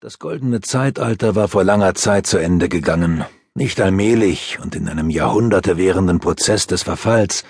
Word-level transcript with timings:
Das 0.00 0.20
goldene 0.20 0.60
Zeitalter 0.60 1.34
war 1.34 1.48
vor 1.48 1.64
langer 1.64 1.92
Zeit 1.96 2.24
zu 2.28 2.38
Ende 2.38 2.68
gegangen, 2.68 3.24
nicht 3.54 3.80
allmählich 3.80 4.60
und 4.62 4.76
in 4.76 4.88
einem 4.88 5.10
Jahrhunderte 5.10 5.76
währenden 5.76 6.20
Prozess 6.20 6.68
des 6.68 6.84
Verfalls, 6.84 7.42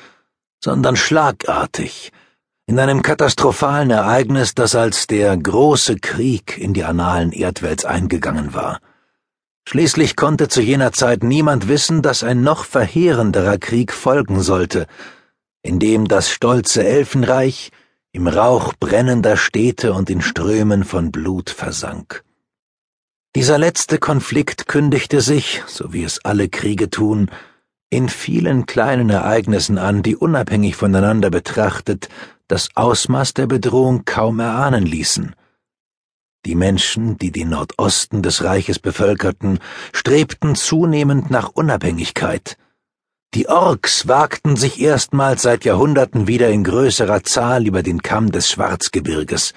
sondern 0.65 0.97
schlagartig, 0.97 2.11
in 2.65 2.79
einem 2.79 3.03
katastrophalen 3.03 3.91
Ereignis, 3.91 4.55
das 4.55 4.75
als 4.75 5.07
der 5.07 5.37
große 5.37 5.97
Krieg 5.97 6.57
in 6.57 6.73
die 6.73 6.85
Annalen 6.85 7.33
Erdwelts 7.33 7.85
eingegangen 7.85 8.55
war. 8.55 8.81
Schließlich 9.69 10.17
konnte 10.17 10.49
zu 10.49 10.63
jener 10.63 10.93
Zeit 10.93 11.23
niemand 11.23 11.69
wissen, 11.69 12.01
dass 12.01 12.23
ein 12.25 12.41
noch 12.41 12.65
verheerenderer 12.65 13.59
Krieg 13.59 13.93
folgen 13.93 14.41
sollte, 14.41 14.87
in 15.61 15.79
dem 15.79 16.09
das 16.09 16.31
stolze 16.31 16.83
Elfenreich 16.83 17.73
im 18.13 18.27
Rauch 18.27 18.73
brennender 18.81 19.37
Städte 19.37 19.93
und 19.93 20.09
in 20.09 20.23
Strömen 20.23 20.85
von 20.85 21.13
Blut 21.13 21.51
versank. 21.51 22.25
Dieser 23.37 23.59
letzte 23.59 23.99
Konflikt 23.99 24.67
kündigte 24.67 25.21
sich, 25.21 25.63
so 25.67 25.93
wie 25.93 26.03
es 26.03 26.25
alle 26.25 26.49
Kriege 26.49 26.91
tun, 26.91 27.31
in 27.91 28.09
vielen 28.09 28.67
kleinen 28.67 29.11
Ereignissen 29.11 29.79
an, 29.79 30.03
die 30.03 30.17
unabhängig 30.17 30.77
voneinander 30.77 31.31
betrachtet 31.31 32.09
das 32.49 32.71
Ausmaß 32.75 33.35
der 33.35 33.47
Bedrohung 33.47 34.07
kaum 34.07 34.41
erahnen 34.41 34.87
ließen. 34.87 35.37
Die 36.47 36.55
Menschen, 36.55 37.19
die 37.19 37.31
den 37.31 37.51
Nordosten 37.51 38.23
des 38.23 38.43
Reiches 38.43 38.79
bevölkerten, 38.79 39.59
strebten 39.93 40.55
zunehmend 40.55 41.31
nach 41.31 41.51
Unabhängigkeit. 41.51 42.57
Die 43.35 43.49
Orks 43.49 44.09
wagten 44.09 44.57
sich 44.57 44.81
erstmals 44.81 45.43
seit 45.43 45.67
Jahrhunderten 45.67 46.27
wieder 46.27 46.49
in 46.49 46.65
größerer 46.65 47.23
Zahl 47.23 47.67
über 47.67 47.83
den 47.83 48.01
Kamm 48.01 48.33
des 48.33 48.49
Schwarzgebirges. 48.51 49.53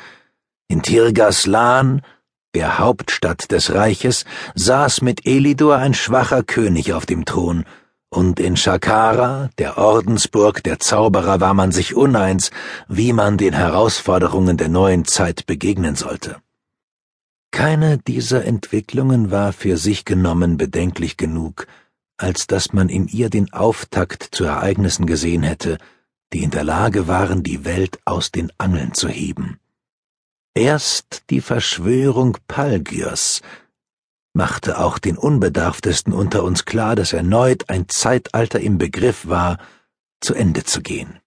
In 0.68 0.82
Tirgas 0.82 1.46
Lan 1.46 2.02
der 2.54 2.80
Hauptstadt 2.80 3.52
des 3.52 3.74
Reiches, 3.74 4.26
saß 4.56 5.02
mit 5.02 5.26
Elidor 5.26 5.78
ein 5.78 5.94
schwacher 5.94 6.44
König 6.44 6.94
auf 6.94 7.06
dem 7.06 7.26
Thron, 7.26 7.66
und 8.14 8.42
in 8.42 8.58
Shakara, 8.58 9.50
der 9.58 9.78
Ordensburg 9.78 10.64
der 10.64 10.80
Zauberer, 10.80 11.40
war 11.40 11.54
man 11.54 11.72
sich 11.72 11.96
uneins, 11.96 12.52
wie 12.90 13.14
man 13.14 13.38
den 13.38 13.54
Herausforderungen 13.54 14.58
der 14.58 14.68
neuen 14.68 15.06
Zeit 15.06 15.46
begegnen 15.46 15.96
sollte. 15.96 16.36
Keine 17.52 17.98
dieser 17.98 18.44
Entwicklungen 18.44 19.32
war 19.32 19.54
für 19.54 19.78
sich 19.78 20.04
genommen 20.04 20.58
bedenklich 20.58 21.16
genug, 21.16 21.68
als 22.18 22.48
dass 22.48 22.74
man 22.74 22.90
in 22.90 23.08
ihr 23.08 23.30
den 23.30 23.54
Auftakt 23.54 24.28
zu 24.32 24.44
Ereignissen 24.44 25.06
gesehen 25.06 25.44
hätte, 25.44 25.78
die 26.34 26.44
in 26.44 26.52
der 26.52 26.66
Lage 26.66 27.08
waren, 27.08 27.44
die 27.44 27.64
Welt 27.64 28.00
aus 28.04 28.30
den 28.32 28.52
Angeln 28.58 28.94
zu 28.94 29.08
heben. 29.08 29.61
Erst 30.54 31.30
die 31.30 31.40
Verschwörung 31.40 32.38
Palgyrs 32.48 33.42
machte 34.34 34.80
auch 34.80 34.98
den 34.98 35.18
Unbedarftesten 35.18 36.14
unter 36.14 36.44
uns 36.44 36.66
klar, 36.66 36.96
dass 36.96 37.14
erneut 37.14 37.70
ein 37.70 37.88
Zeitalter 37.88 38.60
im 38.60 38.78
Begriff 38.78 39.28
war, 39.28 39.58
zu 40.20 40.34
Ende 40.34 40.64
zu 40.66 40.82
gehen. 40.82 41.20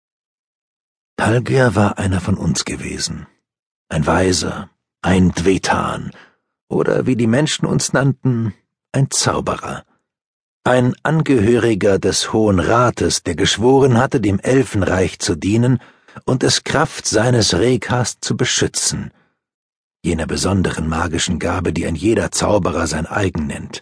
Palgyr 1.16 1.74
war 1.74 1.98
einer 1.98 2.20
von 2.20 2.36
uns 2.36 2.66
gewesen, 2.66 3.26
ein 3.88 4.06
Weiser, 4.06 4.68
ein 5.00 5.32
Dvetan, 5.32 6.10
oder 6.68 7.06
wie 7.06 7.16
die 7.16 7.26
Menschen 7.26 7.66
uns 7.66 7.92
nannten, 7.92 8.52
ein 8.92 9.10
Zauberer, 9.10 9.84
ein 10.64 10.94
Angehöriger 11.02 11.98
des 11.98 12.32
Hohen 12.32 12.58
Rates, 12.58 13.22
der 13.22 13.36
geschworen 13.36 13.96
hatte, 13.96 14.20
dem 14.20 14.38
Elfenreich 14.38 15.18
zu 15.18 15.34
dienen 15.34 15.80
und 16.24 16.42
es 16.42 16.64
Kraft 16.64 17.06
seines 17.06 17.54
Rekas 17.54 18.18
zu 18.20 18.36
beschützen, 18.36 19.12
jener 20.04 20.26
besonderen 20.26 20.88
magischen 20.88 21.38
Gabe, 21.38 21.72
die 21.72 21.86
ein 21.86 21.94
jeder 21.94 22.30
Zauberer 22.30 22.86
sein 22.86 23.06
eigen 23.06 23.46
nennt. 23.46 23.80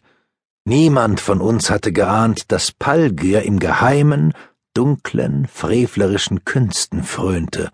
Niemand 0.64 1.20
von 1.20 1.40
uns 1.40 1.70
hatte 1.70 1.92
geahnt, 1.92 2.52
dass 2.52 2.72
Palgir 2.72 3.42
im 3.42 3.58
Geheimen, 3.58 4.32
dunklen, 4.74 5.46
frevlerischen 5.46 6.44
Künsten 6.44 7.02
frönte 7.02 7.70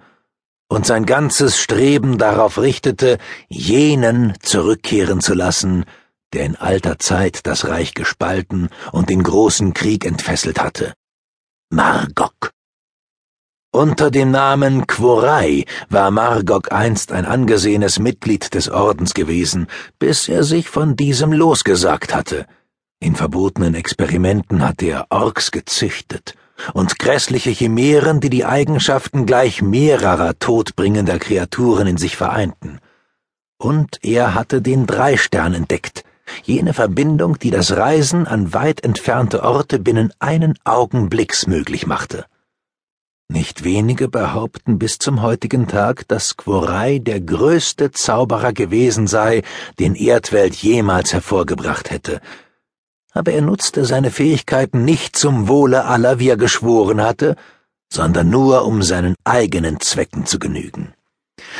und 0.69 0.87
sein 0.87 1.07
ganzes 1.07 1.59
Streben 1.59 2.19
darauf 2.19 2.59
richtete, 2.59 3.19
jenen 3.49 4.35
zurückkehren 4.41 5.21
zu 5.21 5.35
lassen, 5.35 5.85
der 6.33 6.45
in 6.45 6.57
alter 6.57 6.99
Zeit 6.99 7.47
das 7.47 7.67
Reich 7.67 7.95
gespalten 7.95 8.69
und 8.93 9.09
den 9.09 9.23
großen 9.23 9.73
Krieg 9.73 10.05
entfesselt 10.05 10.61
hatte. 10.61 10.95
Margok. 11.71 12.53
Unter 13.71 14.11
dem 14.11 14.31
Namen 14.31 14.87
Quorai 14.87 15.67
war 15.91 16.11
Margok 16.11 16.73
einst 16.73 17.13
ein 17.13 17.27
angesehenes 17.27 17.99
Mitglied 17.99 18.55
des 18.55 18.71
Ordens 18.71 19.13
gewesen, 19.13 19.67
bis 19.99 20.27
er 20.27 20.43
sich 20.43 20.71
von 20.71 20.97
diesem 20.97 21.33
losgesagt 21.33 22.15
hatte. 22.15 22.47
In 22.99 23.15
verbotenen 23.15 23.75
Experimenten 23.75 24.67
hatte 24.67 24.87
er 24.87 25.07
Orks 25.11 25.51
gezüchtet 25.51 26.35
und 26.73 26.99
grässliche 26.99 27.51
Chimären, 27.51 28.21
die 28.21 28.31
die 28.31 28.47
Eigenschaften 28.47 29.27
gleich 29.27 29.61
mehrerer 29.61 30.39
todbringender 30.39 31.19
Kreaturen 31.19 31.87
in 31.87 31.99
sich 31.99 32.17
vereinten. 32.17 32.79
Und 33.59 33.99
er 34.03 34.35
hatte 34.35 34.63
den 34.63 34.87
Dreistern 34.87 35.53
entdeckt, 35.53 36.05
jene 36.43 36.73
Verbindung, 36.73 37.39
die 37.39 37.51
das 37.51 37.77
Reisen 37.77 38.27
an 38.27 38.55
weit 38.55 38.83
entfernte 38.83 39.43
Orte 39.43 39.79
binnen 39.79 40.11
einen 40.21 40.59
Augenblicks 40.65 41.47
möglich 41.47 41.87
machte. 41.87 42.25
Nicht 43.31 43.63
wenige 43.63 44.09
behaupten 44.09 44.79
bis 44.79 44.97
zum 44.97 45.21
heutigen 45.21 45.69
Tag, 45.69 46.09
dass 46.09 46.39
Quorai 46.39 46.99
der 46.99 47.21
größte 47.21 47.91
Zauberer 47.91 48.55
gewesen 48.55 49.07
sei, 49.07 49.43
den 49.79 49.95
Erdwelt 49.95 50.55
jemals 50.55 51.13
hervorgebracht 51.13 51.91
hätte. 51.91 52.23
Aber 53.13 53.33
er 53.33 53.43
nutzte 53.43 53.85
seine 53.85 54.11
Fähigkeiten 54.11 54.87
nicht 54.87 55.15
zum 55.15 55.47
Wohle 55.47 55.85
aller, 55.85 56.19
wie 56.19 56.31
er 56.31 56.39
geschworen 56.39 57.03
hatte, 57.03 57.37
sondern 57.93 58.31
nur 58.31 58.65
um 58.65 58.83
seinen 58.83 59.15
eigenen 59.25 59.79
Zwecken 59.79 60.25
zu 60.25 60.39
genügen. 60.39 60.95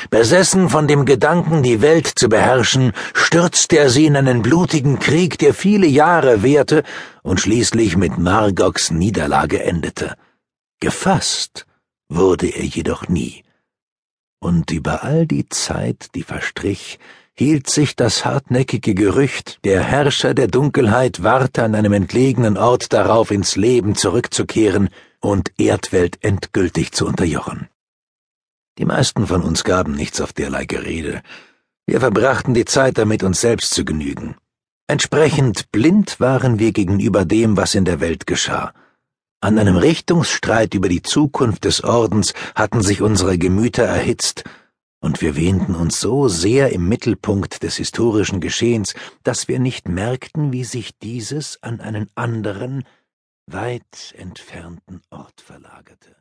Besessen 0.09 0.71
von 0.71 0.89
dem 0.89 1.05
Gedanken, 1.05 1.63
die 1.63 1.83
Welt 1.83 2.07
zu 2.07 2.31
beherrschen, 2.31 2.93
stürzte 3.13 3.77
er 3.77 3.91
sie 3.91 4.07
in 4.07 4.17
einen 4.17 4.41
blutigen 4.41 4.99
Krieg, 4.99 5.39
der 5.39 5.53
viele 5.53 5.87
Jahre 5.87 6.43
währte 6.43 6.83
und 7.23 7.41
schließlich 7.41 7.99
mit 7.99 8.17
Margoks 8.17 8.91
Niederlage 8.91 9.63
endete. 9.63 10.17
Gefasst 10.81 11.67
wurde 12.09 12.49
er 12.49 12.65
jedoch 12.65 13.09
nie. 13.09 13.43
Und 14.41 14.71
über 14.71 15.03
all 15.03 15.27
die 15.27 15.49
Zeit, 15.49 16.11
die 16.15 16.23
verstrich, 16.23 17.01
hielt 17.35 17.69
sich 17.69 17.97
das 17.97 18.25
hartnäckige 18.25 18.95
Gerücht, 18.95 19.59
der 19.65 19.83
Herrscher 19.83 20.35
der 20.35 20.47
Dunkelheit 20.47 21.23
warte 21.25 21.65
an 21.65 21.75
einem 21.75 21.93
entlegenen 21.93 22.57
Ort 22.57 22.93
darauf, 22.93 23.33
ins 23.33 23.57
Leben 23.57 23.97
zurückzukehren 23.97 24.89
und 25.21 25.53
Erdwelt 25.59 26.19
endgültig 26.23 26.93
zu 26.93 27.07
unterjochen. 27.07 27.69
Die 28.79 28.85
meisten 28.85 29.27
von 29.27 29.43
uns 29.43 29.65
gaben 29.65 29.95
nichts 29.95 30.21
auf 30.21 30.33
derlei 30.33 30.65
Gerede. 30.65 31.23
Wir 31.87 31.99
verbrachten 31.99 32.55
die 32.55 32.65
Zeit 32.65 32.99
damit, 32.99 33.25
uns 33.25 33.41
selbst 33.41 33.75
zu 33.75 33.85
genügen. 33.85 34.37
Entsprechend 34.87 35.73
blind 35.73 36.21
waren 36.21 36.61
wir 36.61 36.73
gegenüber 36.73 37.25
dem, 37.25 37.57
was 37.57 37.75
in 37.75 37.85
der 37.85 37.99
Welt 37.99 38.29
geschah. 38.29 38.73
An 39.41 39.57
einem 39.57 39.77
Richtungsstreit 39.77 40.75
über 40.75 40.89
die 40.89 41.03
Zukunft 41.03 41.65
des 41.65 41.85
Ordens 41.85 42.35
hatten 42.57 42.83
sich 42.83 43.03
unsere 43.03 43.39
Gemüter 43.39 43.85
erhitzt, 43.85 44.43
und 45.01 45.21
wir 45.21 45.37
wähnten 45.37 45.77
uns 45.77 46.01
so 46.01 46.27
sehr 46.27 46.73
im 46.73 46.89
Mittelpunkt 46.89 47.63
des 47.63 47.77
historischen 47.77 48.41
Geschehens, 48.41 48.95
dass 49.23 49.47
wir 49.47 49.61
nicht 49.61 49.89
merkten, 49.89 50.53
wie 50.53 50.65
sich 50.65 50.99
dieses 50.99 51.63
an 51.63 51.81
einen 51.81 52.11
anderen, 52.17 52.83
weit 53.47 54.13
entfernten 54.17 55.03
Ort 55.11 55.41
verlagerte. 55.41 56.17